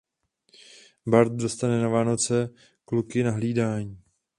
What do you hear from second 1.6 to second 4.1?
na Vánoce kluky na hlídání.